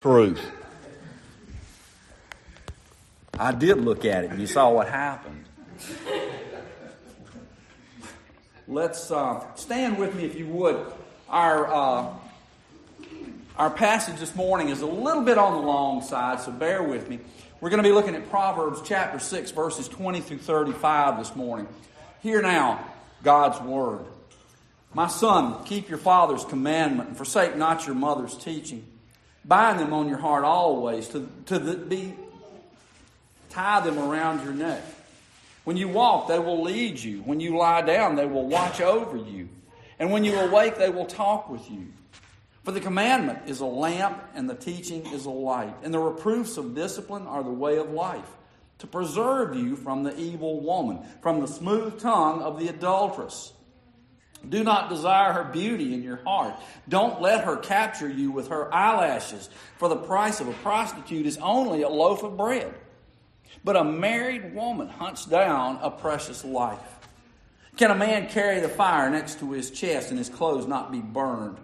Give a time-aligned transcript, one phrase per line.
[0.00, 0.40] truth.
[3.36, 5.44] I did look at it and you saw what happened.
[8.68, 10.86] Let's uh, stand with me if you would.
[11.28, 12.14] Our, uh,
[13.56, 17.08] our passage this morning is a little bit on the long side, so bear with
[17.08, 17.18] me.
[17.60, 21.66] We're going to be looking at Proverbs chapter 6, verses 20 through 35 this morning.
[22.22, 22.84] Hear now
[23.24, 24.04] God's word.
[24.94, 28.86] My son, keep your father's commandment and forsake not your mother's teaching.
[29.48, 32.14] Bind them on your heart always, to, to the, be,
[33.48, 34.82] tie them around your neck.
[35.64, 37.22] When you walk, they will lead you.
[37.22, 39.48] When you lie down, they will watch over you.
[39.98, 41.86] And when you awake, they will talk with you.
[42.62, 45.74] For the commandment is a lamp, and the teaching is a light.
[45.82, 48.28] And the reproofs of discipline are the way of life,
[48.80, 53.54] to preserve you from the evil woman, from the smooth tongue of the adulteress.
[54.46, 56.54] Do not desire her beauty in your heart.
[56.88, 59.48] Don't let her capture you with her eyelashes,
[59.78, 62.74] for the price of a prostitute is only a loaf of bread.
[63.64, 66.98] But a married woman hunts down a precious life.
[67.76, 71.00] Can a man carry the fire next to his chest and his clothes not be
[71.00, 71.58] burned?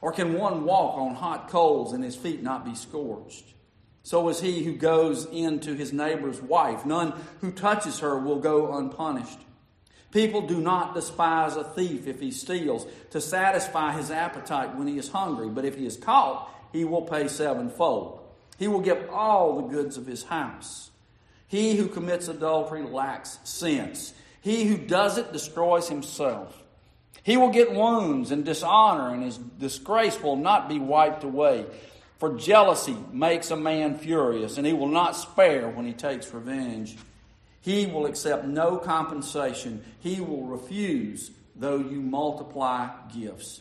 [0.00, 3.44] Or can one walk on hot coals and his feet not be scorched?
[4.02, 6.84] So is he who goes in to his neighbor's wife.
[6.84, 9.38] None who touches her will go unpunished.
[10.12, 14.98] People do not despise a thief if he steals to satisfy his appetite when he
[14.98, 18.20] is hungry, but if he is caught, he will pay sevenfold.
[18.58, 20.90] He will give all the goods of his house.
[21.48, 24.12] He who commits adultery lacks sense.
[24.42, 26.62] He who does it destroys himself.
[27.22, 31.66] He will get wounds and dishonor, and his disgrace will not be wiped away.
[32.18, 36.96] For jealousy makes a man furious, and he will not spare when he takes revenge.
[37.62, 39.84] He will accept no compensation.
[40.00, 43.60] He will refuse though you multiply gifts.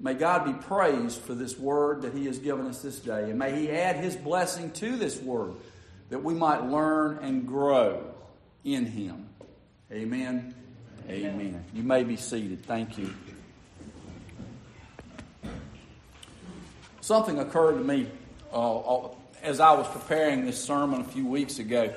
[0.00, 3.30] May God be praised for this word that He has given us this day.
[3.30, 5.54] And may He add His blessing to this word
[6.10, 8.14] that we might learn and grow
[8.64, 9.28] in Him.
[9.92, 10.54] Amen.
[11.08, 11.34] Amen.
[11.34, 11.64] Amen.
[11.74, 12.64] You may be seated.
[12.64, 13.12] Thank you.
[17.00, 18.06] Something occurred to me
[18.52, 19.08] uh, uh
[19.42, 21.94] as I was preparing this sermon a few weeks ago.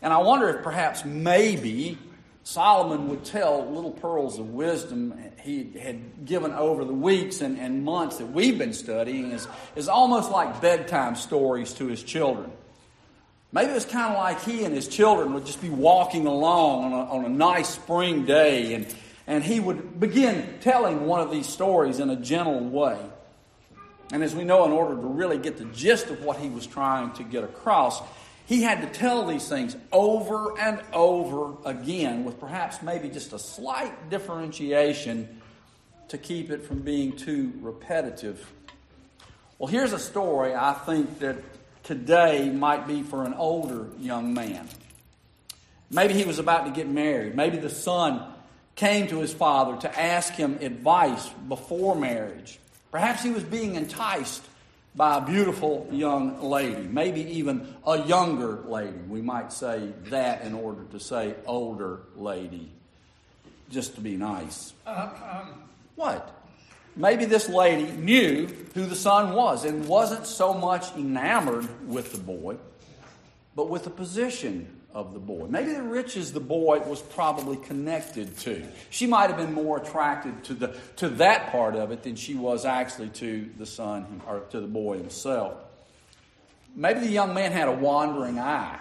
[0.00, 1.98] And I wonder if perhaps maybe
[2.44, 7.84] Solomon would tell little pearls of wisdom he had given over the weeks and, and
[7.84, 12.50] months that we've been studying is, is almost like bedtime stories to his children.
[13.52, 16.92] Maybe it's kind of like he and his children would just be walking along on
[16.92, 18.94] a, on a nice spring day and,
[19.26, 22.98] and he would begin telling one of these stories in a gentle way.
[24.10, 26.66] And as we know, in order to really get the gist of what he was
[26.66, 28.00] trying to get across,
[28.48, 33.38] he had to tell these things over and over again with perhaps maybe just a
[33.38, 35.40] slight differentiation
[36.08, 38.50] to keep it from being too repetitive.
[39.58, 41.36] Well, here's a story I think that
[41.82, 44.66] today might be for an older young man.
[45.90, 47.34] Maybe he was about to get married.
[47.34, 48.32] Maybe the son
[48.76, 52.58] came to his father to ask him advice before marriage.
[52.92, 54.42] Perhaps he was being enticed
[54.98, 58.98] by a beautiful young lady, maybe even a younger lady.
[59.08, 62.72] We might say that in order to say older lady,
[63.70, 64.72] just to be nice.
[64.84, 65.62] Uh, um,
[65.94, 66.34] what?
[66.96, 72.18] Maybe this lady knew who the son was and wasn't so much enamored with the
[72.18, 72.56] boy,
[73.54, 75.46] but with the position of the boy.
[75.48, 78.66] Maybe the riches the boy was probably connected to.
[78.90, 82.34] She might have been more attracted to the to that part of it than she
[82.34, 85.54] was actually to the son or to the boy himself.
[86.74, 88.80] Maybe the young man had a wandering eye.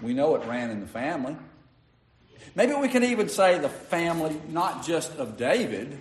[0.00, 1.36] We know it ran in the family.
[2.54, 5.98] Maybe we can even say the family not just of David,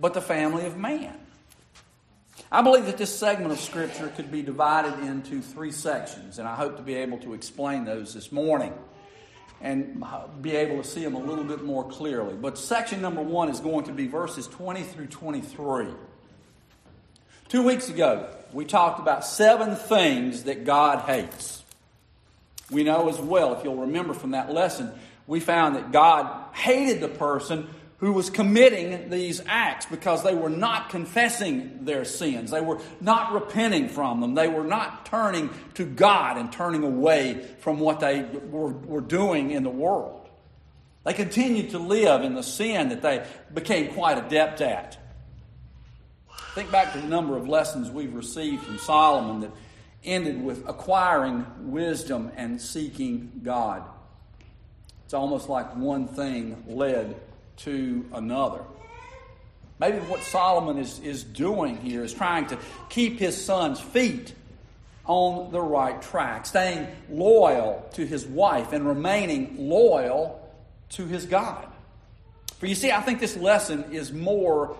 [0.00, 1.14] but the family of man.
[2.50, 6.54] I believe that this segment of Scripture could be divided into three sections, and I
[6.54, 8.72] hope to be able to explain those this morning
[9.60, 10.02] and
[10.40, 12.34] be able to see them a little bit more clearly.
[12.34, 15.88] But section number one is going to be verses 20 through 23.
[17.48, 21.62] Two weeks ago, we talked about seven things that God hates.
[22.70, 24.90] We know as well, if you'll remember from that lesson,
[25.26, 30.50] we found that God hated the person who was committing these acts because they were
[30.50, 32.52] not confessing their sins.
[32.52, 34.34] They were not repenting from them.
[34.34, 39.50] They were not turning to God and turning away from what they were, were doing
[39.50, 40.28] in the world.
[41.04, 44.96] They continued to live in the sin that they became quite adept at.
[46.54, 49.50] Think back to the number of lessons we've received from Solomon that
[50.04, 53.82] ended with acquiring wisdom and seeking God.
[55.04, 57.16] It's almost like one thing led
[57.58, 58.62] to another.
[59.78, 62.58] Maybe what Solomon is, is doing here is trying to
[62.88, 64.34] keep his son's feet
[65.04, 70.40] on the right track, staying loyal to his wife and remaining loyal
[70.90, 71.66] to his God.
[72.58, 74.76] For you see, I think this lesson is more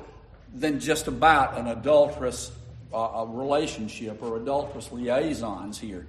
[0.54, 2.50] than just about an adulterous
[2.92, 6.06] uh, relationship or adulterous liaisons here.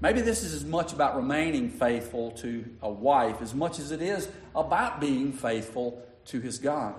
[0.00, 4.00] Maybe this is as much about remaining faithful to a wife as much as it
[4.00, 6.94] is about being faithful to his God.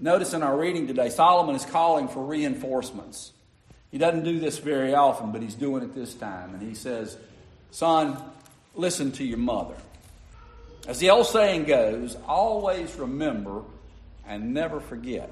[0.00, 3.32] Notice in our reading today, Solomon is calling for reinforcements.
[3.90, 6.54] He doesn't do this very often, but he's doing it this time.
[6.54, 7.16] And he says,
[7.70, 8.20] Son,
[8.74, 9.76] listen to your mother.
[10.86, 13.62] As the old saying goes, always remember
[14.26, 15.30] and never forget.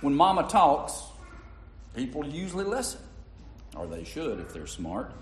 [0.00, 1.00] When mama talks,
[1.94, 3.00] people usually listen,
[3.76, 5.12] or they should if they're smart.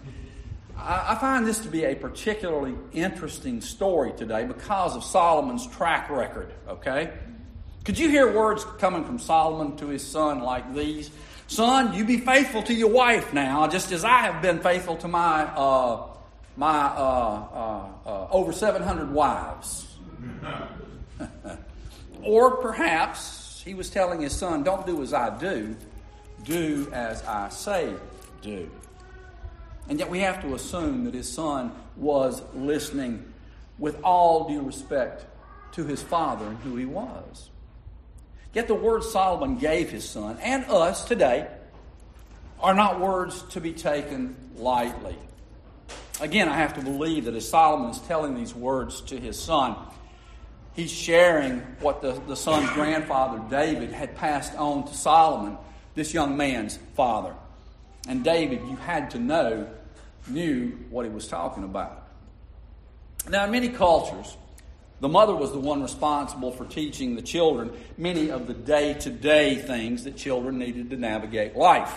[0.82, 6.52] I, find this to be a particularly interesting story today because of Solomon's track record,
[6.68, 7.12] okay?
[7.84, 11.10] Could you hear words coming from Solomon to his son like these?
[11.48, 15.08] Son, you be faithful to your wife now, just as I have been faithful to
[15.08, 16.06] my uh,
[16.56, 19.86] my uh, uh, uh over 700 wives.
[22.22, 25.74] or perhaps he was telling his son, Don't do as I do,
[26.44, 27.94] do as I say
[28.42, 28.70] do.
[29.88, 33.32] And yet we have to assume that his son was listening
[33.78, 35.26] with all due respect
[35.72, 37.50] to his father and who he was.
[38.52, 41.48] Yet the words Solomon gave his son and us today
[42.60, 45.16] are not words to be taken lightly.
[46.20, 49.76] Again, I have to believe that as Solomon is telling these words to his son,
[50.74, 55.56] he's sharing what the, the son's grandfather David had passed on to Solomon,
[55.94, 57.34] this young man's father.
[58.08, 59.68] And David, you had to know,
[60.26, 62.08] knew what he was talking about.
[63.28, 64.36] Now, in many cultures,
[65.00, 69.10] the mother was the one responsible for teaching the children many of the day to
[69.10, 71.92] day things that children needed to navigate life.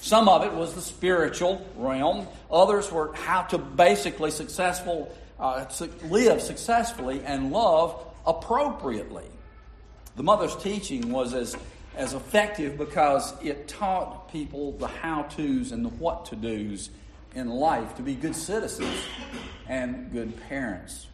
[0.00, 2.26] Some of it was the spiritual realm.
[2.50, 5.66] Others were how to basically successful uh,
[6.04, 9.26] live successfully and love appropriately.
[10.16, 11.56] The mother's teaching was as
[11.98, 16.90] as effective because it taught people the how to's and the what to do's
[17.34, 18.96] in life to be good citizens
[19.68, 21.08] and good parents.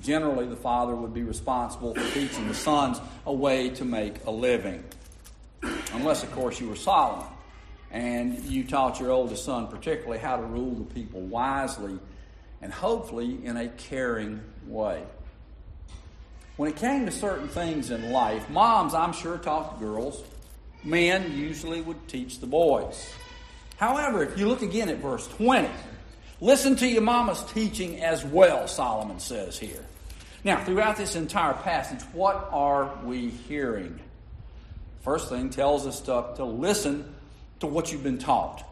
[0.00, 4.30] Generally, the father would be responsible for teaching the sons a way to make a
[4.30, 4.84] living.
[5.92, 7.26] Unless, of course, you were Solomon
[7.90, 11.98] and you taught your oldest son, particularly, how to rule the people wisely
[12.62, 15.02] and hopefully in a caring way.
[16.62, 20.22] When it came to certain things in life, moms, I'm sure, taught the girls.
[20.84, 23.12] Men usually would teach the boys.
[23.78, 25.68] However, if you look again at verse 20,
[26.40, 29.84] listen to your mama's teaching as well, Solomon says here.
[30.44, 33.98] Now, throughout this entire passage, what are we hearing?
[35.00, 37.12] First thing tells us to, to listen
[37.58, 38.64] to what you've been taught.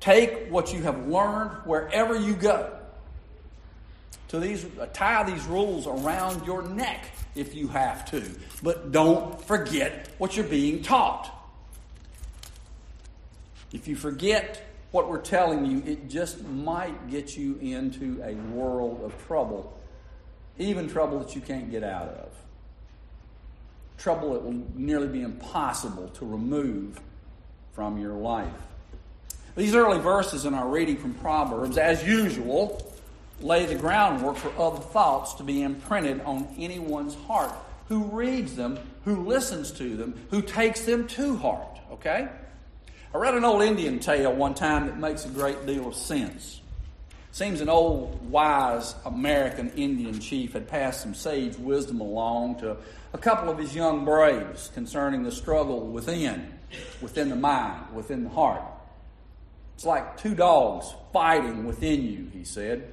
[0.00, 2.78] Take what you have learned wherever you go.
[4.30, 7.04] To these, uh, tie these rules around your neck
[7.34, 8.24] if you have to,
[8.62, 11.30] but don't forget what you're being taught.
[13.72, 19.02] If you forget what we're telling you, it just might get you into a world
[19.04, 19.76] of trouble
[20.60, 22.28] even trouble that you can't get out of.
[23.98, 27.00] Trouble that will nearly be impossible to remove
[27.72, 28.52] from your life.
[29.56, 32.89] These early verses in our reading from Proverbs, as usual,
[33.40, 37.52] lay the groundwork for other thoughts to be imprinted on anyone's heart
[37.88, 41.78] who reads them, who listens to them, who takes them to heart.
[41.92, 42.28] Okay?
[43.12, 46.60] I read an old Indian tale one time that makes a great deal of sense.
[47.32, 52.76] Seems an old, wise American Indian chief had passed some sage wisdom along to
[53.12, 56.52] a couple of his young braves concerning the struggle within,
[57.00, 58.62] within the mind, within the heart.
[59.74, 62.92] It's like two dogs fighting within you, he said.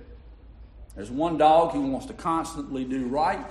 [0.97, 3.45] There's one dog who wants to constantly do right,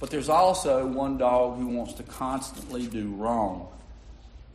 [0.00, 3.68] but there's also one dog who wants to constantly do wrong.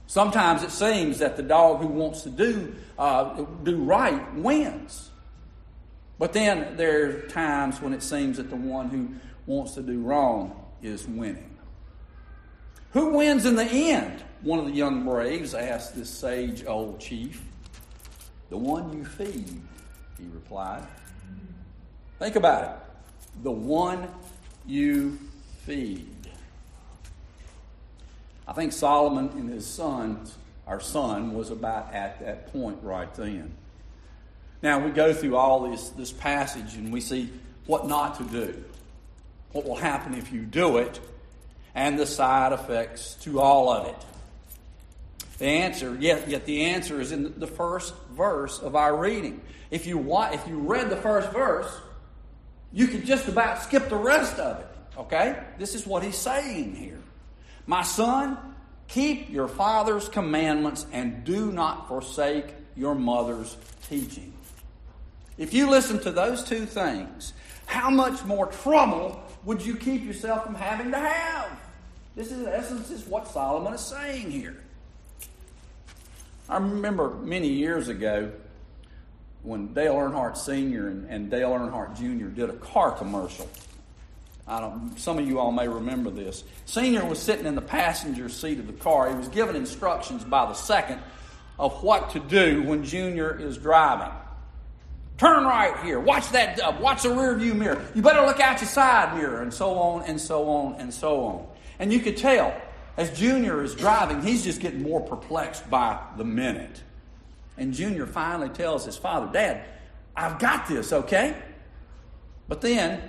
[0.07, 5.11] Sometimes it seems that the dog who wants to do, uh, do right wins.
[6.19, 9.07] But then there are times when it seems that the one who
[9.45, 11.57] wants to do wrong is winning.
[12.91, 14.21] Who wins in the end?
[14.41, 17.41] One of the young braves asked this sage old chief.
[18.49, 19.61] The one you feed,
[20.19, 20.85] he replied.
[22.19, 23.43] Think about it.
[23.43, 24.07] The one
[24.65, 25.19] you
[25.65, 26.07] feed.
[28.47, 33.53] I think Solomon and his sons, our son, was about at that point right then.
[34.61, 37.29] Now, we go through all this, this passage and we see
[37.65, 38.63] what not to do,
[39.51, 40.99] what will happen if you do it.
[41.75, 43.95] and the side effects to all of it.
[45.39, 49.41] The answer, yet, yet the answer is in the first verse of our reading.
[49.71, 49.99] If you,
[50.31, 51.71] if you read the first verse,
[52.73, 54.67] you could just about skip the rest of it.
[54.97, 55.41] Okay?
[55.57, 56.99] This is what he's saying here.
[57.67, 58.37] My son,
[58.87, 63.55] keep your father's commandments and do not forsake your mother's
[63.87, 64.33] teaching.
[65.37, 67.33] If you listen to those two things,
[67.65, 71.59] how much more trouble would you keep yourself from having to have?
[72.15, 74.57] This is, in essence, is what Solomon is saying here.
[76.47, 78.31] I remember many years ago
[79.43, 80.87] when Dale Earnhardt Sr.
[80.87, 82.27] and, and Dale Earnhardt Jr.
[82.27, 83.49] did a car commercial.
[84.47, 86.43] I don't, some of you all may remember this.
[86.65, 89.09] Senior was sitting in the passenger seat of the car.
[89.09, 90.99] He was given instructions by the second
[91.59, 94.13] of what to do when Junior is driving.
[95.17, 95.99] Turn right here.
[95.99, 96.59] Watch that.
[96.59, 97.85] Uh, watch the rear view mirror.
[97.93, 101.23] You better look out your side mirror, and so on and so on and so
[101.23, 101.47] on.
[101.79, 102.53] And you could tell
[102.97, 106.81] as Junior is driving, he's just getting more perplexed by the minute.
[107.57, 109.63] And Junior finally tells his father, Dad,
[110.15, 111.35] I've got this, okay?
[112.47, 113.01] But then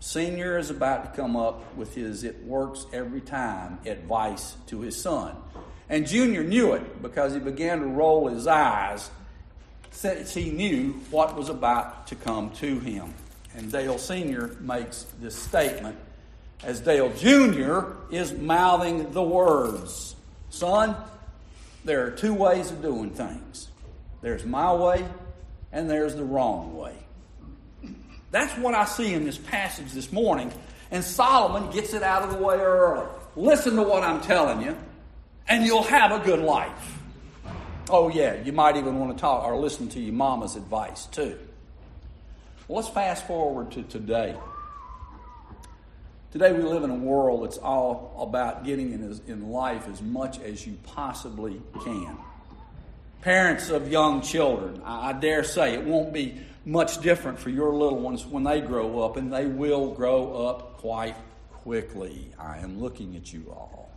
[0.00, 5.00] Senior is about to come up with his it works every time advice to his
[5.00, 5.34] son.
[5.88, 9.10] And Junior knew it because he began to roll his eyes
[9.90, 13.12] since he knew what was about to come to him.
[13.56, 14.56] And Dale Sr.
[14.60, 15.96] makes this statement
[16.62, 17.92] as Dale Jr.
[18.10, 20.14] is mouthing the words
[20.50, 20.96] Son,
[21.84, 23.68] there are two ways of doing things
[24.20, 25.06] there's my way,
[25.72, 26.94] and there's the wrong way.
[28.30, 30.52] That's what I see in this passage this morning.
[30.90, 33.06] And Solomon gets it out of the way early.
[33.36, 34.76] Listen to what I'm telling you,
[35.46, 36.98] and you'll have a good life.
[37.90, 41.38] Oh, yeah, you might even want to talk or listen to your mama's advice, too.
[42.66, 44.36] Well, let's fast forward to today.
[46.32, 50.38] Today, we live in a world that's all about getting in, in life as much
[50.40, 52.18] as you possibly can.
[53.22, 57.98] Parents of young children, I, dare say it won't be much different for your little
[57.98, 61.16] ones when they grow up, and they will grow up quite
[61.50, 62.30] quickly.
[62.38, 63.90] I am looking at you all.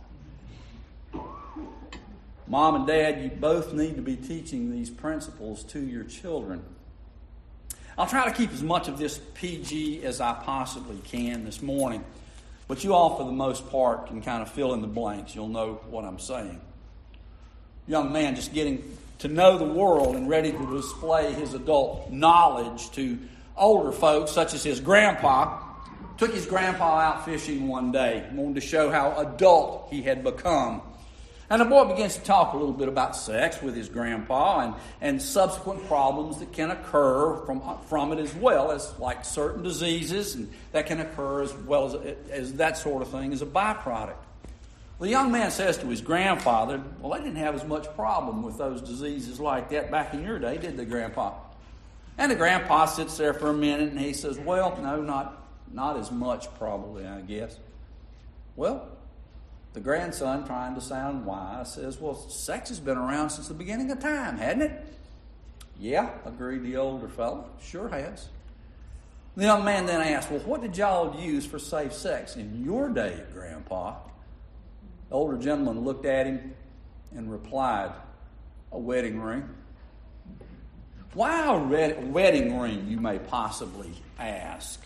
[2.48, 6.64] Mom and Dad, you both need to be teaching these principles to your children.
[7.96, 12.04] I'll try to keep as much of this PG as I possibly can this morning,
[12.66, 15.34] but you all, for the most part, can kind of fill in the blanks.
[15.34, 16.60] You'll know what I'm saying.
[17.86, 18.82] Young man just getting
[19.22, 23.16] to know the world and ready to display his adult knowledge to
[23.56, 25.60] older folks, such as his grandpa.
[26.18, 30.82] Took his grandpa out fishing one day, wanted to show how adult he had become.
[31.48, 34.74] And the boy begins to talk a little bit about sex with his grandpa and,
[35.00, 40.34] and subsequent problems that can occur from, from it as well as like certain diseases
[40.34, 44.16] and that can occur as well as, as that sort of thing as a byproduct.
[45.02, 48.56] The young man says to his grandfather, Well, they didn't have as much problem with
[48.56, 51.34] those diseases like that back in your day, did they, Grandpa?
[52.18, 55.42] And the grandpa sits there for a minute and he says, Well, no, not,
[55.72, 57.58] not as much, probably, I guess.
[58.54, 58.86] Well,
[59.72, 63.90] the grandson, trying to sound wise, says, Well, sex has been around since the beginning
[63.90, 64.86] of time, hadn't it?
[65.80, 67.50] Yeah, agreed the older fellow.
[67.60, 68.28] Sure has.
[69.34, 72.88] The young man then asked, Well, what did y'all use for safe sex in your
[72.88, 73.96] day, Grandpa?
[75.12, 76.54] The older gentleman looked at him
[77.14, 77.92] and replied,
[78.72, 79.46] A wedding ring.
[81.12, 84.82] Why a wedding ring, you may possibly ask?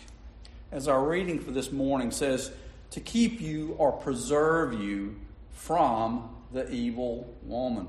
[0.69, 2.51] As our reading for this morning says,
[2.91, 5.15] to keep you or preserve you
[5.53, 7.87] from the evil woman.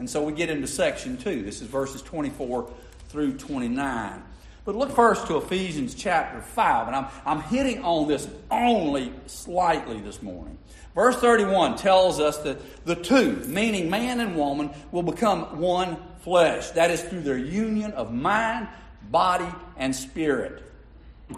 [0.00, 1.42] And so we get into section 2.
[1.44, 2.68] This is verses 24
[3.10, 4.22] through 29.
[4.68, 9.98] But look first to Ephesians chapter 5, and I'm, I'm hitting on this only slightly
[10.02, 10.58] this morning.
[10.94, 16.68] Verse 31 tells us that the two, meaning man and woman, will become one flesh.
[16.72, 18.68] That is through their union of mind,
[19.10, 19.48] body,
[19.78, 20.62] and spirit.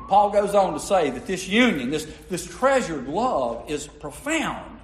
[0.09, 4.81] Paul goes on to say that this union, this, this treasured love, is profound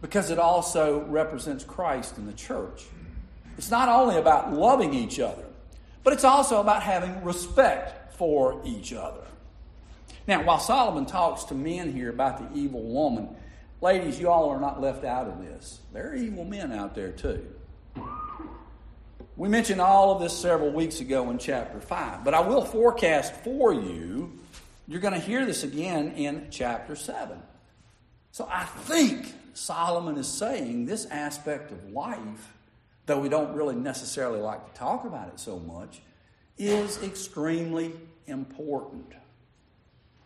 [0.00, 2.86] because it also represents Christ in the church.
[3.58, 5.44] It's not only about loving each other,
[6.08, 9.26] but it's also about having respect for each other.
[10.26, 13.28] Now, while Solomon talks to men here about the evil woman,
[13.80, 15.80] Ladies, you all are not left out of this.
[15.92, 17.46] There are evil men out there too.
[19.36, 23.34] We mentioned all of this several weeks ago in chapter 5, but I will forecast
[23.44, 24.32] for you,
[24.88, 27.38] you're going to hear this again in chapter 7.
[28.32, 32.54] So I think Solomon is saying this aspect of life,
[33.08, 36.00] though we don't really necessarily like to talk about it so much,
[36.56, 37.92] is extremely
[38.26, 39.12] important.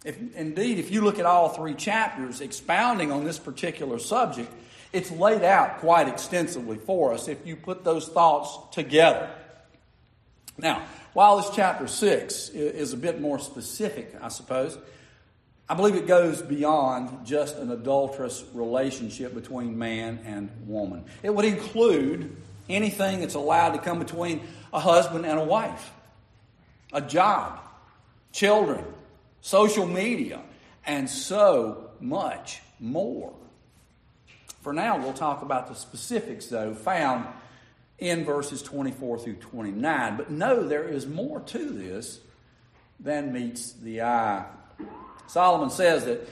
[0.05, 4.53] If, indeed, if you look at all three chapters expounding on this particular subject,
[4.93, 9.31] it's laid out quite extensively for us if you put those thoughts together.
[10.59, 14.77] Now, while this chapter 6 is a bit more specific, I suppose,
[15.69, 21.05] I believe it goes beyond just an adulterous relationship between man and woman.
[21.23, 22.37] It would include
[22.75, 24.41] anything that's allowed to come between
[24.73, 25.93] a husband and a wife,
[26.93, 27.61] a job,
[28.33, 28.85] children,
[29.41, 30.41] social media,
[30.87, 33.33] and so much more.
[34.63, 37.27] For now, we'll talk about the specifics, though, found
[37.99, 40.17] in verses 24 through 29.
[40.17, 42.21] But know there is more to this
[42.99, 44.45] than meets the eye.
[45.27, 46.29] Solomon says that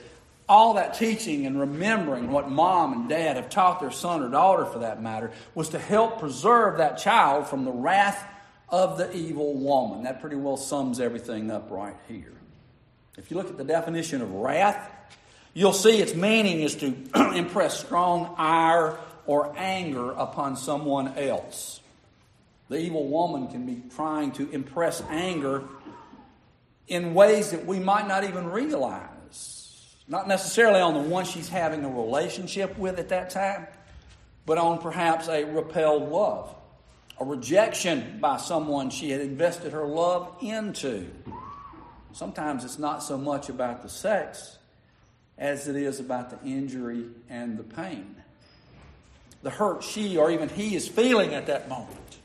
[0.51, 4.65] all that teaching and remembering what mom and dad have taught their son or daughter,
[4.65, 8.21] for that matter, was to help preserve that child from the wrath
[8.67, 10.03] of the evil woman.
[10.03, 12.33] That pretty well sums everything up right here.
[13.17, 14.91] If you look at the definition of wrath,
[15.53, 16.97] you'll see its meaning is to
[17.33, 21.79] impress strong ire or anger upon someone else.
[22.67, 25.63] The evil woman can be trying to impress anger
[26.89, 29.10] in ways that we might not even realize.
[30.11, 33.65] Not necessarily on the one she's having a relationship with at that time,
[34.45, 36.53] but on perhaps a repelled love,
[37.17, 41.07] a rejection by someone she had invested her love into.
[42.11, 44.57] Sometimes it's not so much about the sex
[45.37, 48.17] as it is about the injury and the pain.
[49.43, 52.17] The hurt she or even he is feeling at that moment.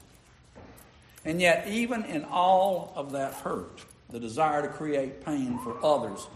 [1.25, 6.26] And yet, even in all of that hurt, the desire to create pain for others,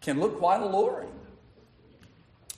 [0.00, 1.10] can look quite alluring.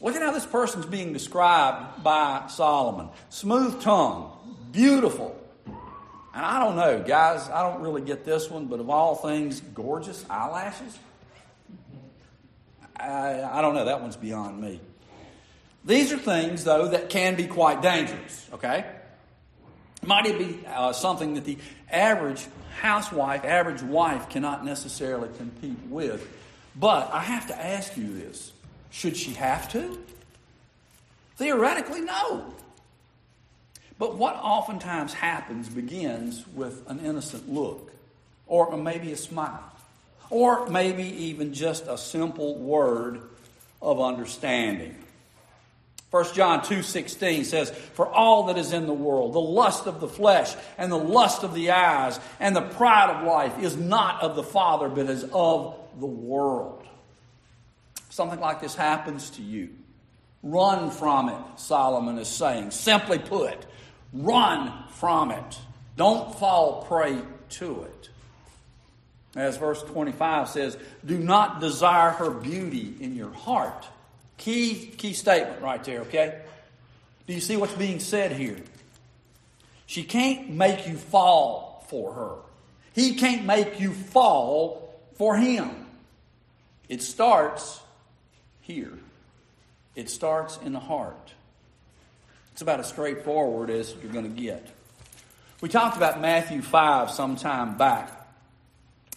[0.00, 4.32] Look at how this person's being described by Solomon smooth tongue,
[4.72, 5.36] beautiful.
[6.32, 9.60] And I don't know, guys, I don't really get this one, but of all things,
[9.60, 10.96] gorgeous eyelashes.
[12.96, 14.80] I, I don't know, that one's beyond me.
[15.84, 18.84] These are things, though, that can be quite dangerous, okay?
[20.02, 21.58] Might it be uh, something that the
[21.90, 22.46] average
[22.80, 26.26] housewife, average wife cannot necessarily compete with.
[26.76, 28.52] But I have to ask you this
[28.90, 29.98] should she have to?
[31.36, 32.54] Theoretically, no.
[33.98, 37.92] But what oftentimes happens begins with an innocent look,
[38.46, 39.72] or maybe a smile,
[40.30, 43.20] or maybe even just a simple word
[43.82, 44.94] of understanding.
[46.10, 50.08] 1 John 2:16 says, "For all that is in the world, the lust of the
[50.08, 54.34] flesh and the lust of the eyes and the pride of life is not of
[54.34, 56.84] the Father but is of the world."
[58.10, 59.70] Something like this happens to you.
[60.42, 62.70] Run from it, Solomon is saying.
[62.70, 63.66] Simply put,
[64.12, 65.58] run from it.
[65.96, 68.08] Don't fall prey to it.
[69.36, 73.86] As verse 25 says, do not desire her beauty in your heart
[74.40, 76.40] Key, key statement right there, okay?
[77.26, 78.56] Do you see what's being said here?
[79.84, 82.36] She can't make you fall for her.
[82.94, 85.79] He can't make you fall for him.
[86.90, 87.80] It starts
[88.62, 88.98] here.
[89.94, 91.32] It starts in the heart.
[92.52, 94.66] It's about as straightforward as you're going to get.
[95.60, 98.10] We talked about Matthew 5 some time back.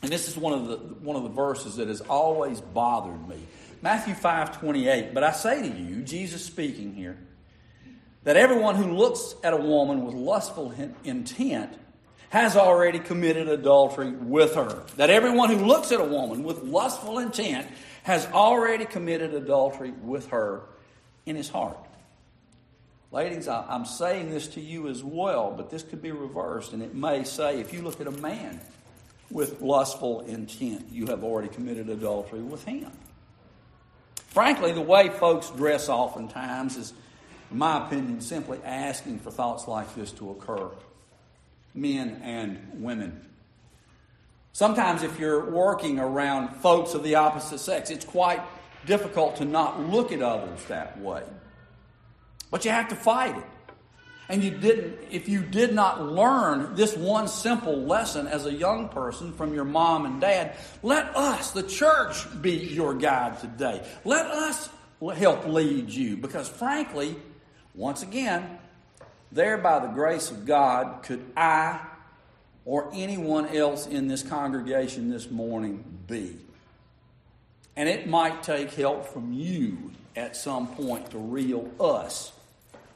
[0.03, 3.39] And this is one of the one of the verses that has always bothered me.
[3.81, 5.13] Matthew 5 28.
[5.15, 7.17] But I say to you, Jesus speaking here,
[8.23, 11.73] that everyone who looks at a woman with lustful intent
[12.33, 14.81] has already committed adultery with her.
[14.95, 17.67] That everyone who looks at a woman with lustful intent
[18.01, 20.63] has already committed adultery with her
[21.27, 21.77] in his heart.
[23.11, 26.95] Ladies, I'm saying this to you as well, but this could be reversed, and it
[26.95, 28.59] may say if you look at a man
[29.29, 32.91] with lustful intent, you have already committed adultery with him.
[34.29, 36.93] Frankly, the way folks dress oftentimes is,
[37.51, 40.71] in my opinion, simply asking for thoughts like this to occur.
[41.73, 43.25] Men and women.
[44.51, 48.41] Sometimes, if you're working around folks of the opposite sex, it's quite
[48.85, 51.23] difficult to not look at others that way.
[52.51, 53.45] But you have to fight it
[54.29, 58.89] and you didn't, if you did not learn this one simple lesson as a young
[58.89, 63.85] person from your mom and dad, let us, the church, be your guide today.
[64.05, 64.69] Let us
[65.15, 67.15] help lead you because, frankly,
[67.75, 68.59] once again,
[69.33, 71.79] there by the grace of God could I
[72.65, 76.37] or anyone else in this congregation this morning be.
[77.75, 82.31] And it might take help from you at some point to reel us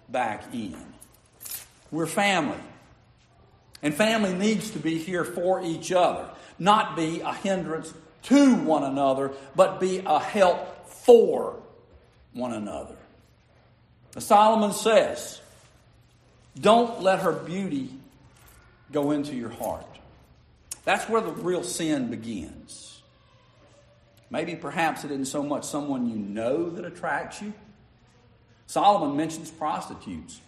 [0.08, 0.78] back in.
[1.92, 2.60] We're family.
[3.82, 8.84] And family needs to be here for each other, not be a hindrance to one
[8.84, 11.60] another, but be a help for
[12.34, 12.96] one another.
[14.18, 15.42] Solomon says,
[16.60, 17.90] Don't let her beauty
[18.92, 19.86] go into your heart.
[20.86, 23.02] That's where the real sin begins.
[24.30, 27.54] Maybe perhaps it isn't so much someone you know that attracts you.
[28.66, 30.42] Solomon mentions prostitutes.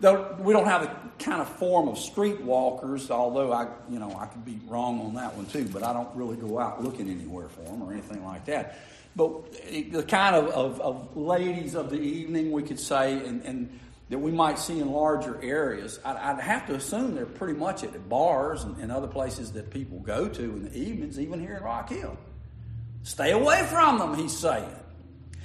[0.00, 4.26] Though we don't have the kind of form of streetwalkers, although I, you know, I
[4.26, 7.48] could be wrong on that one too, but I don't really go out looking anywhere
[7.48, 8.78] for them or anything like that.
[9.16, 9.52] But
[9.90, 14.18] the kind of, of, of ladies of the evening, we could say, and, and that
[14.18, 18.08] we might see in larger areas, I'd, I'd, have to assume they're pretty much at
[18.08, 21.62] bars and, and, other places that people go to in the evenings, even here in
[21.62, 22.16] Rock Hill.
[23.02, 24.74] Stay away from them, he's saying.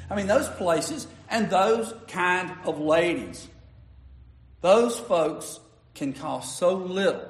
[0.10, 3.48] I mean, those places and those kind of ladies,
[4.62, 5.60] those folks
[5.94, 7.28] can cost so little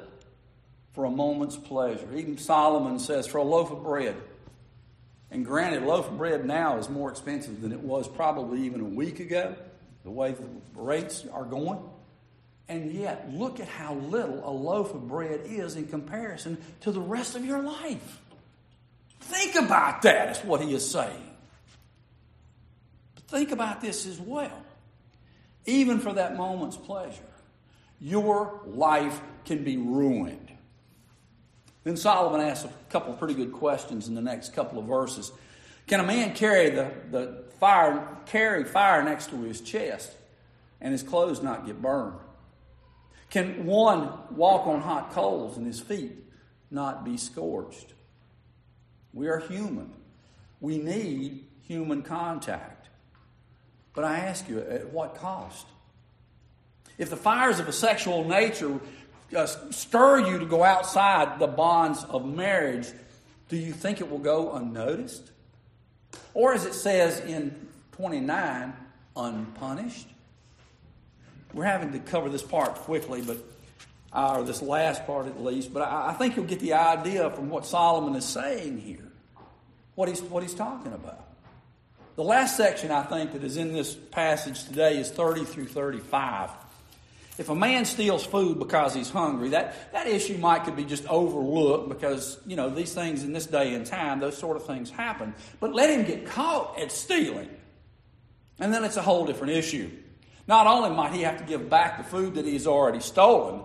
[0.93, 2.07] for a moment's pleasure.
[2.15, 4.15] Even Solomon says, for a loaf of bread.
[5.31, 8.81] And granted, a loaf of bread now is more expensive than it was probably even
[8.81, 9.55] a week ago
[10.03, 11.79] the way the rates are going.
[12.69, 17.01] And yet, look at how little a loaf of bread is in comparison to the
[17.01, 18.21] rest of your life.
[19.19, 21.29] Think about that, is what he is saying.
[23.15, 24.63] But think about this as well.
[25.65, 27.21] Even for that moment's pleasure,
[27.99, 30.51] your life can be ruined.
[31.83, 35.31] Then Solomon asks a couple of pretty good questions in the next couple of verses.
[35.87, 40.11] Can a man carry the, the fire, carry fire next to his chest
[40.79, 42.19] and his clothes not get burned?
[43.29, 46.15] Can one walk on hot coals and his feet
[46.69, 47.93] not be scorched?
[49.13, 49.91] We are human.
[50.59, 52.89] We need human contact.
[53.93, 55.65] But I ask you, at what cost?
[56.97, 58.79] If the fires of a sexual nature
[59.35, 62.87] uh, stir you to go outside the bonds of marriage,
[63.49, 65.31] do you think it will go unnoticed?
[66.33, 68.73] Or as it says in 29,
[69.15, 70.07] unpunished.
[71.53, 73.37] We're having to cover this part quickly, but
[74.13, 77.29] uh, or this last part at least, but I, I think you'll get the idea
[77.31, 79.11] from what Solomon is saying here,
[79.95, 81.27] what he's, what he's talking about.
[82.15, 86.51] The last section I think that is in this passage today is 30 through 35.
[87.37, 91.05] If a man steals food because he's hungry, that, that issue might could be just
[91.07, 94.91] overlooked because, you know, these things in this day and time, those sort of things
[94.91, 95.33] happen.
[95.59, 97.49] But let him get caught at stealing.
[98.59, 99.89] And then it's a whole different issue.
[100.47, 103.63] Not only might he have to give back the food that he's already stolen,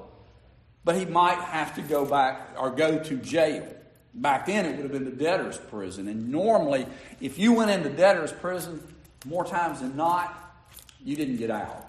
[0.83, 3.69] but he might have to go back or go to jail.
[4.15, 6.09] Back then, it would have been the debtor's prison.
[6.09, 6.87] And normally,
[7.21, 8.83] if you went into debtor's prison,
[9.27, 10.35] more times than not,
[11.05, 11.89] you didn't get out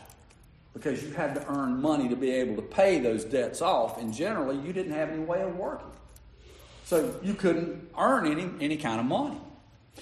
[0.80, 4.14] because you had to earn money to be able to pay those debts off, and
[4.14, 5.92] generally you didn't have any way of working.
[6.86, 9.38] So you couldn't earn any, any kind of money.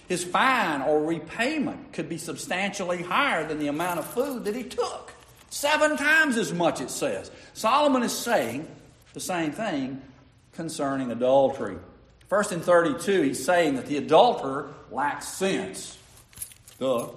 [0.07, 4.63] His fine or repayment could be substantially higher than the amount of food that he
[4.63, 5.13] took.
[5.49, 7.31] Seven times as much, it says.
[7.53, 8.67] Solomon is saying
[9.13, 10.01] the same thing
[10.53, 11.77] concerning adultery.
[12.29, 15.97] First in 32, he's saying that the adulterer lacks sense.
[16.79, 17.07] Duh.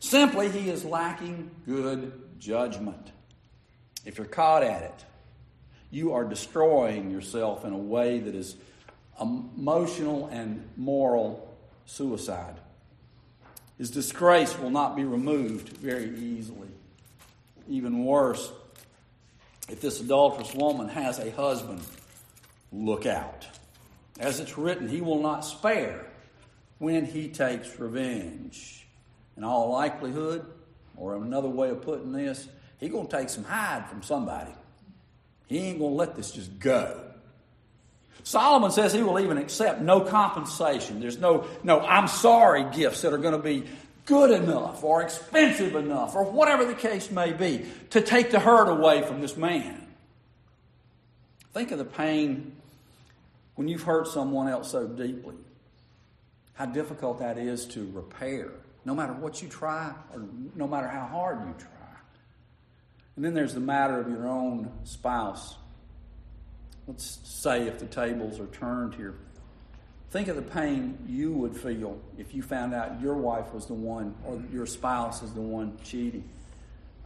[0.00, 3.12] Simply, he is lacking good judgment.
[4.04, 5.04] If you're caught at it,
[5.90, 8.56] you are destroying yourself in a way that is
[9.20, 12.54] emotional and moral suicide.
[13.78, 16.68] His disgrace will not be removed very easily.
[17.68, 18.50] Even worse,
[19.68, 21.82] if this adulterous woman has a husband,
[22.72, 23.46] look out.
[24.18, 26.06] As it's written, he will not spare
[26.78, 28.86] when he takes revenge.
[29.36, 30.44] In all likelihood,
[30.98, 34.52] or another way of putting this, he's going to take some hide from somebody.
[35.46, 37.04] He ain't going to let this just go.
[38.24, 41.00] Solomon says he will even accept no compensation.
[41.00, 43.64] There's no, no I'm sorry gifts that are going to be
[44.04, 48.68] good enough or expensive enough or whatever the case may be to take the hurt
[48.68, 49.86] away from this man.
[51.54, 52.52] Think of the pain
[53.54, 55.36] when you've hurt someone else so deeply.
[56.54, 58.50] How difficult that is to repair
[58.88, 60.24] no matter what you try or
[60.54, 61.68] no matter how hard you try.
[63.16, 65.56] And then there's the matter of your own spouse.
[66.86, 69.14] Let's say if the tables are turned here.
[70.10, 73.74] Think of the pain you would feel if you found out your wife was the
[73.74, 76.26] one or your spouse is the one cheating.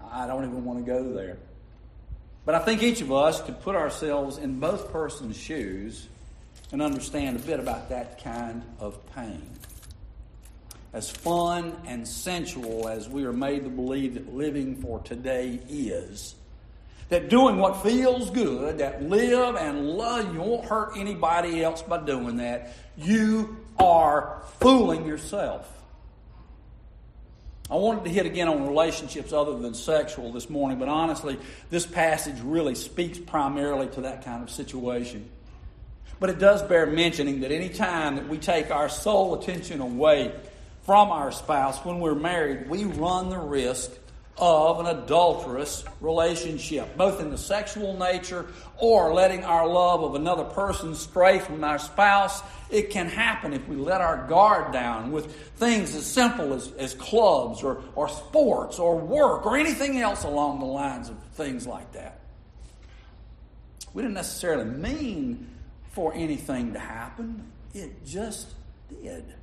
[0.08, 1.36] I don't even want to go there.
[2.44, 6.06] But I think each of us could put ourselves in both persons' shoes
[6.70, 9.42] and understand a bit about that kind of pain
[10.92, 16.34] as fun and sensual as we are made to believe that living for today is,
[17.08, 21.98] that doing what feels good, that live and love, you won't hurt anybody else by
[21.98, 25.68] doing that, you are fooling yourself.
[27.70, 31.38] I wanted to hit again on relationships other than sexual this morning, but honestly,
[31.70, 35.30] this passage really speaks primarily to that kind of situation.
[36.20, 40.32] But it does bear mentioning that any time that we take our sole attention away
[40.82, 43.92] from our spouse when we're married, we run the risk
[44.38, 48.46] of an adulterous relationship, both in the sexual nature
[48.78, 52.42] or letting our love of another person stray from our spouse.
[52.70, 56.94] It can happen if we let our guard down with things as simple as, as
[56.94, 61.92] clubs or, or sports or work or anything else along the lines of things like
[61.92, 62.20] that.
[63.92, 65.48] We didn't necessarily mean
[65.90, 68.48] for anything to happen, it just
[68.88, 69.34] did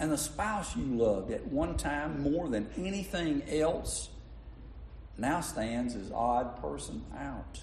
[0.00, 4.08] and the spouse you loved at one time more than anything else
[5.18, 7.60] now stands as odd person out.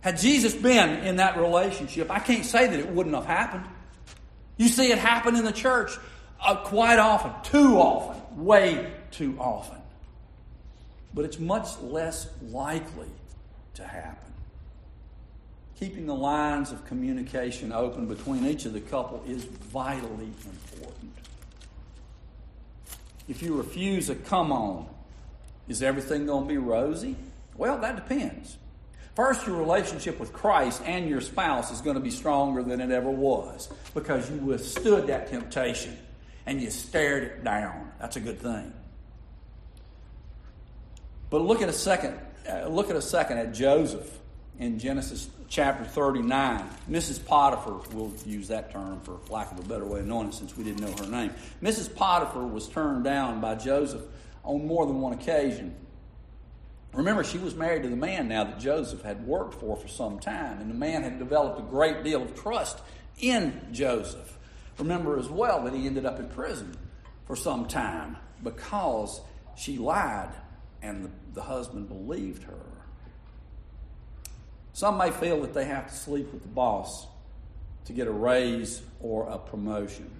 [0.00, 3.64] Had Jesus been in that relationship, I can't say that it wouldn't have happened.
[4.56, 5.90] You see it happen in the church
[6.40, 9.78] uh, quite often, too often, way too often.
[11.12, 13.10] But it's much less likely
[13.74, 14.29] to happen
[15.80, 21.14] keeping the lines of communication open between each of the couple is vitally important.
[23.26, 24.86] If you refuse a come on,
[25.68, 27.16] is everything going to be rosy?
[27.56, 28.58] Well, that depends.
[29.16, 32.90] First, your relationship with Christ and your spouse is going to be stronger than it
[32.90, 35.96] ever was because you withstood that temptation
[36.44, 37.90] and you stared it down.
[37.98, 38.72] That's a good thing.
[41.30, 42.18] But look at a second.
[42.48, 44.19] Uh, look at a second at Joseph
[44.60, 46.68] in Genesis chapter 39.
[46.88, 47.24] Mrs.
[47.24, 50.56] Potiphar, we'll use that term for lack of a better way of knowing it since
[50.56, 51.32] we didn't know her name.
[51.62, 51.92] Mrs.
[51.92, 54.02] Potiphar was turned down by Joseph
[54.44, 55.74] on more than one occasion.
[56.92, 60.18] Remember, she was married to the man now that Joseph had worked for for some
[60.18, 62.78] time, and the man had developed a great deal of trust
[63.18, 64.38] in Joseph.
[64.78, 66.76] Remember as well that he ended up in prison
[67.26, 69.20] for some time because
[69.56, 70.34] she lied
[70.82, 72.69] and the, the husband believed her.
[74.72, 77.06] Some may feel that they have to sleep with the boss
[77.86, 80.10] to get a raise or a promotion.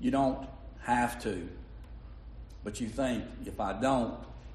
[0.00, 0.48] You don't
[0.80, 1.48] have to,
[2.64, 4.14] but you think if I don't,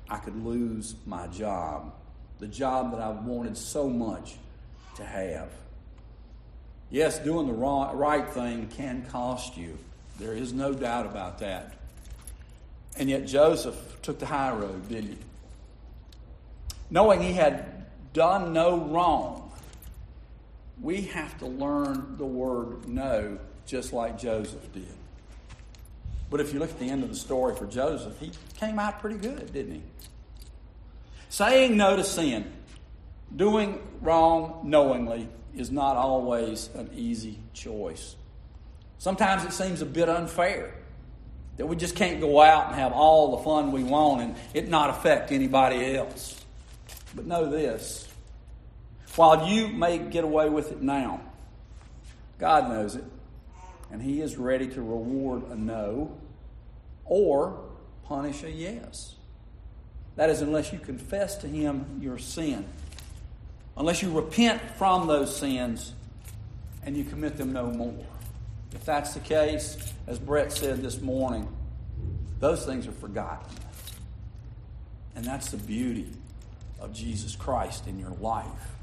[0.10, 1.94] I could lose my job,
[2.40, 4.36] the job that I've wanted so much
[4.96, 5.50] to have.
[6.90, 9.78] Yes, doing the right thing can cost you.
[10.20, 11.74] There is no doubt about that.
[12.98, 15.18] And yet Joseph took the high road, didn't he?
[16.90, 17.77] Knowing he had
[18.18, 19.52] done no wrong,
[20.82, 24.88] we have to learn the word no, just like Joseph did.
[26.32, 29.00] But if you look at the end of the story for Joseph, he came out
[29.00, 29.82] pretty good, didn't he?
[31.30, 32.52] Saying no to sin,
[33.36, 38.16] doing wrong knowingly, is not always an easy choice.
[38.98, 40.74] Sometimes it seems a bit unfair
[41.58, 44.70] that we just can't go out and have all the fun we want and it
[44.70, 46.44] not affect anybody else.
[47.16, 48.07] But know this
[49.18, 51.20] while you may get away with it now,
[52.38, 53.04] God knows it,
[53.92, 56.16] and He is ready to reward a no
[57.04, 57.60] or
[58.04, 59.16] punish a yes.
[60.18, 62.66] That is, unless you confess to Him your sin,
[63.76, 65.94] unless you repent from those sins
[66.86, 68.06] and you commit them no more.
[68.74, 71.48] If that's the case, as Brett said this morning,
[72.40, 73.58] those things are forgotten.
[75.16, 76.08] And that's the beauty
[76.80, 78.77] of Jesus Christ in your life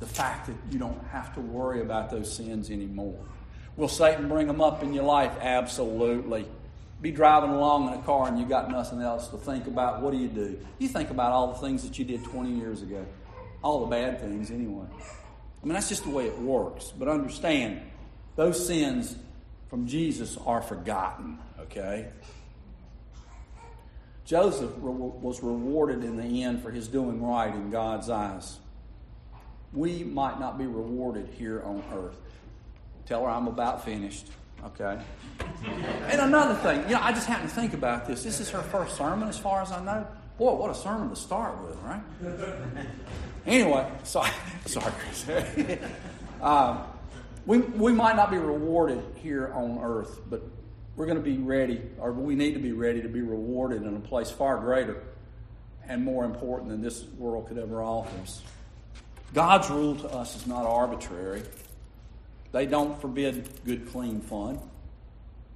[0.00, 3.18] the fact that you don't have to worry about those sins anymore.
[3.76, 5.32] Will Satan bring them up in your life?
[5.40, 6.46] Absolutely.
[7.00, 10.02] Be driving along in a car and you got nothing else to think about.
[10.02, 10.58] What do you do?
[10.78, 13.06] You think about all the things that you did 20 years ago,
[13.62, 14.86] all the bad things anyway.
[14.90, 16.92] I mean, that's just the way it works.
[16.96, 17.82] But understand,
[18.36, 19.16] those sins
[19.68, 22.08] from Jesus are forgotten, okay?
[24.24, 28.58] Joseph was rewarded in the end for his doing right in God's eyes
[29.72, 32.16] we might not be rewarded here on earth.
[33.06, 34.26] Tell her I'm about finished.
[34.64, 35.00] Okay.
[36.08, 38.24] And another thing, you know, I just happened to think about this.
[38.24, 40.06] This is her first sermon, as far as I know.
[40.36, 42.00] Boy, what a sermon to start with, right?
[43.46, 44.30] anyway, sorry,
[44.66, 45.26] sorry, Chris.
[46.42, 46.84] um,
[47.46, 50.42] we, we might not be rewarded here on earth, but
[50.96, 53.96] we're going to be ready, or we need to be ready to be rewarded in
[53.96, 55.02] a place far greater
[55.88, 58.42] and more important than this world could ever offer us.
[59.34, 61.42] God's rule to us is not arbitrary.
[62.52, 64.58] They don't forbid good, clean fun.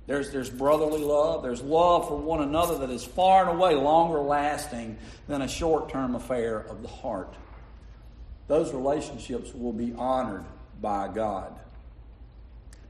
[0.06, 1.42] There's, there's brotherly love.
[1.42, 5.88] There's love for one another that is far and away longer lasting than a short
[5.88, 7.34] term affair of the heart.
[8.48, 10.44] Those relationships will be honored
[10.80, 11.58] by God.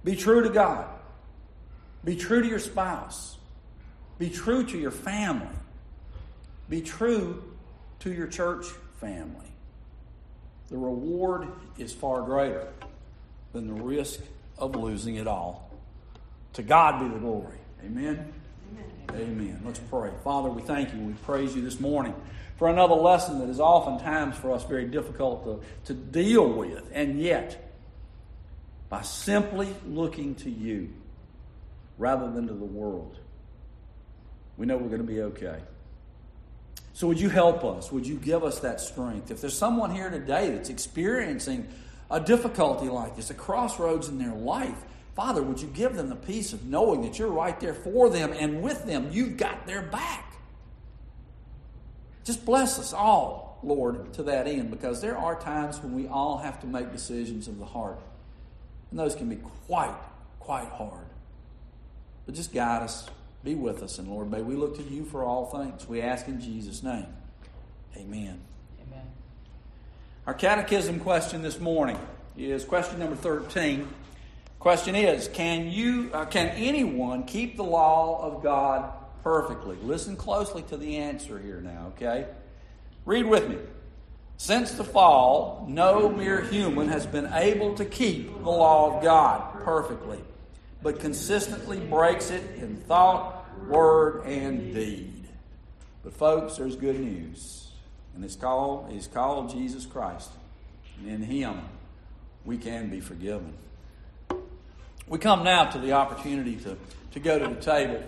[0.03, 0.89] Be true to God.
[2.05, 3.37] Be true to your spouse.
[4.19, 5.47] Be true to your family.
[6.69, 7.45] Be true
[8.01, 8.67] to your church
[9.01, 9.52] family.
[10.73, 12.67] The reward is far greater
[13.53, 14.21] than the risk
[14.57, 15.71] of losing it all.
[16.55, 17.59] To God be the glory.
[17.85, 18.33] Amen.
[18.73, 19.21] Amen.
[19.21, 19.63] Amen.
[19.67, 20.11] Let's pray.
[20.25, 21.01] Father, we thank you.
[21.01, 22.15] We praise you this morning
[22.57, 26.91] for another lesson that is oftentimes for us very difficult to, to deal with.
[26.95, 27.71] And yet,
[28.89, 30.89] by simply looking to you
[31.99, 33.19] rather than to the world,
[34.57, 35.59] we know we're going to be okay.
[36.95, 37.91] So, would you help us?
[37.91, 39.31] Would you give us that strength?
[39.31, 41.67] If there's someone here today that's experiencing
[42.11, 44.77] a difficulty like this, a crossroads in their life,
[45.15, 48.33] Father, would you give them the peace of knowing that you're right there for them
[48.33, 49.09] and with them?
[49.11, 50.35] You've got their back.
[52.25, 56.39] Just bless us all, Lord, to that end, because there are times when we all
[56.39, 57.99] have to make decisions of the heart.
[58.91, 59.95] And those can be quite,
[60.41, 61.07] quite hard.
[62.27, 63.07] But just guide us,
[63.45, 65.89] be with us, and Lord, may we look to you for all things.
[65.89, 67.07] We ask in Jesus' name.
[67.97, 68.41] Amen.
[68.81, 69.07] Amen.
[70.27, 71.99] Our catechism question this morning
[72.37, 73.89] is question number 13.
[74.59, 78.93] Question is, can you uh, can anyone keep the law of God
[79.25, 79.77] perfectly?
[79.83, 82.27] Listen closely to the answer here now, okay?
[83.05, 83.57] Read with me.
[84.37, 89.53] Since the fall, no mere human has been able to keep the law of God
[89.65, 90.21] perfectly,
[90.83, 95.25] but consistently breaks it in thought, word, and deed.
[96.03, 97.71] But folks, there's good news.
[98.15, 100.31] And it's called, it's called Jesus Christ.
[100.99, 101.63] And in him
[102.45, 103.55] we can be forgiven.
[105.07, 106.77] We come now to the opportunity to,
[107.13, 108.03] to go to the table.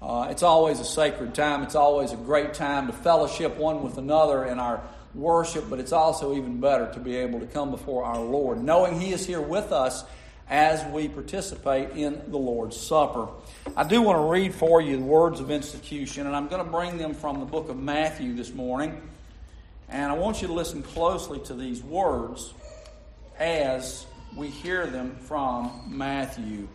[0.00, 1.62] Uh, it's always a sacred time.
[1.62, 4.82] It's always a great time to fellowship one with another in our
[5.14, 9.00] worship, but it's also even better to be able to come before our Lord, knowing
[9.00, 10.04] He is here with us
[10.48, 13.28] as we participate in the Lord's Supper.
[13.76, 16.70] I do want to read for you the words of institution, and I'm going to
[16.70, 19.00] bring them from the book of Matthew this morning.
[19.88, 22.52] And I want you to listen closely to these words
[23.38, 26.68] as we hear them from Matthew.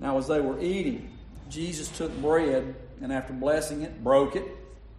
[0.00, 1.10] Now, as they were eating,
[1.48, 4.44] Jesus took bread and, after blessing it, broke it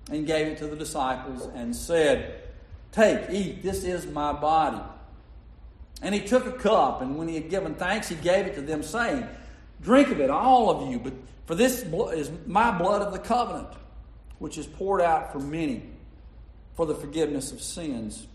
[0.09, 2.41] and gave it to the disciples and said,
[2.91, 4.81] Take, eat, this is my body.
[6.01, 8.61] And he took a cup, and when he had given thanks, he gave it to
[8.61, 9.27] them, saying,
[9.81, 11.13] Drink of it, all of you, but
[11.45, 13.69] for this is my blood of the covenant,
[14.39, 15.83] which is poured out for many
[16.75, 18.27] for the forgiveness of sins.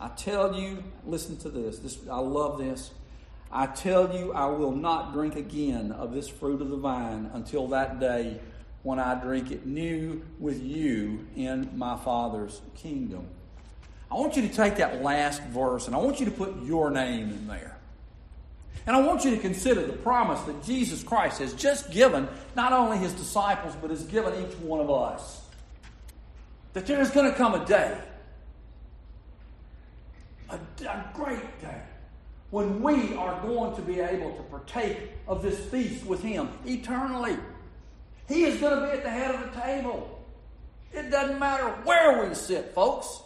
[0.00, 1.78] I tell you, listen to this.
[1.78, 1.98] this.
[2.10, 2.92] I love this.
[3.50, 7.68] I tell you, I will not drink again of this fruit of the vine until
[7.68, 8.40] that day
[8.82, 13.28] when I drink it new with you in my Father's kingdom.
[14.12, 16.90] I want you to take that last verse and I want you to put your
[16.90, 17.78] name in there.
[18.86, 22.72] And I want you to consider the promise that Jesus Christ has just given not
[22.72, 25.40] only his disciples, but has given each one of us.
[26.74, 27.96] That there is going to come a day
[30.52, 31.80] a, a great day
[32.50, 37.36] when we are going to be able to partake of this feast with Him eternally.
[38.28, 40.22] He is going to be at the head of the table.
[40.92, 43.21] It doesn't matter where we sit, folks.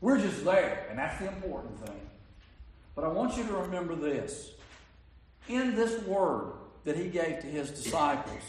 [0.00, 2.00] We're just there, and that's the important thing.
[2.94, 4.52] But I want you to remember this.
[5.48, 6.52] In this word
[6.84, 8.42] that He gave to His disciples,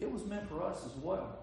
[0.00, 1.38] it was meant for us as well.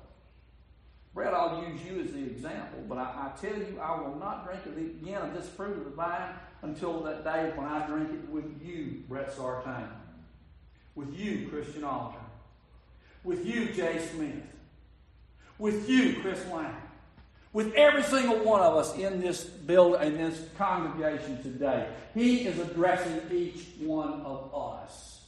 [1.14, 4.46] Brett, I'll use you as the example, but I, I tell you, I will not
[4.46, 7.86] drink of the, again of this fruit of the vine until that day when I
[7.86, 9.90] drink it with you, Brett Sartain.
[10.96, 12.18] With you, Christian Alter.
[13.24, 14.44] With you, Jay Smith.
[15.60, 16.76] With you, Chris Lang.
[17.54, 21.88] With every single one of us in this building, in this congregation today.
[22.16, 25.22] He is addressing each one of us.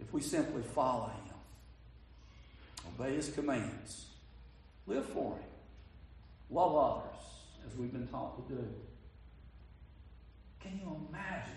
[0.00, 1.34] If we simply follow him,
[2.98, 4.08] obey his commands
[4.88, 5.44] Live for Him.
[6.50, 7.20] Love others
[7.66, 8.64] as we've been taught to do.
[10.60, 11.52] Can you imagine?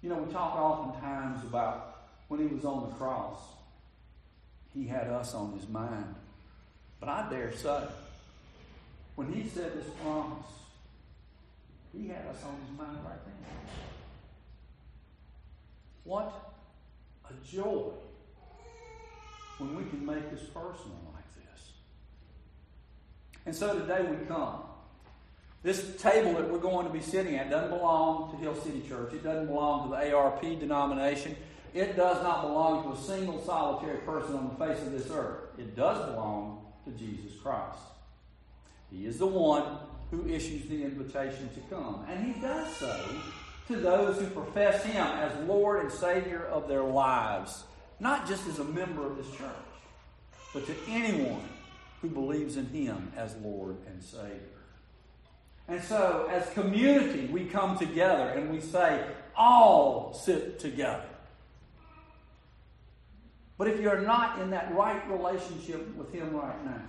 [0.00, 3.38] You know, we talk oftentimes about when He was on the cross,
[4.72, 6.14] He had us on His mind.
[7.00, 7.84] But I dare say,
[9.14, 10.46] when He said this promise,
[11.92, 13.34] He had us on His mind right then.
[16.04, 16.54] What
[17.28, 17.92] a joy
[19.58, 20.98] when we can make this personal.
[21.14, 21.72] Like this.
[23.46, 24.60] And so today we come
[25.62, 29.14] This table that we're going to be sitting at doesn't belong to Hill City Church.
[29.14, 31.36] It doesn't belong to the ARP denomination.
[31.72, 35.38] It does not belong to a single solitary person on the face of this earth.
[35.58, 37.78] It does belong to Jesus Christ.
[38.90, 39.78] He is the one
[40.10, 42.04] who issues the invitation to come.
[42.08, 43.04] And he does so
[43.68, 47.64] to those who profess him as Lord and Savior of their lives,
[47.98, 49.50] not just as a member of this church,
[50.52, 51.48] but to anyone
[52.02, 54.40] who believes in him as Lord and Savior.
[55.66, 59.02] And so, as community, we come together and we say,
[59.34, 61.06] all sit together.
[63.56, 66.82] But if you're not in that right relationship with Him right now,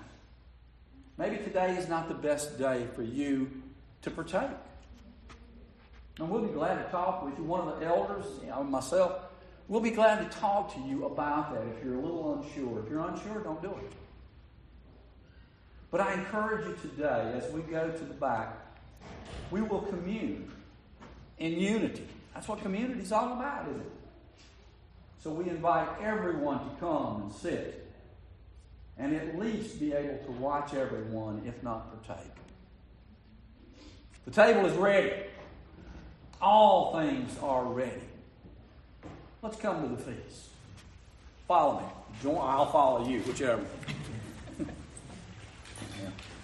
[1.18, 3.62] maybe today is not the best day for you
[4.02, 4.50] to partake.
[6.18, 7.44] And we'll be glad to talk with you.
[7.44, 9.20] One of the elders, know, myself,
[9.68, 12.84] we'll be glad to talk to you about that if you're a little unsure.
[12.84, 13.92] If you're unsure, don't do it.
[15.92, 18.58] But I encourage you today, as we go to the back,
[19.52, 20.52] we will commune
[21.38, 22.08] in unity.
[22.34, 23.92] That's what community is all about, isn't it?
[25.26, 27.92] So we invite everyone to come and sit
[28.96, 32.32] and at least be able to watch everyone, if not partake.
[34.26, 35.14] The table is ready.
[36.40, 38.04] All things are ready.
[39.42, 40.50] Let's come to the feast.
[41.48, 41.88] Follow me.
[42.38, 43.66] I'll follow you, whichever.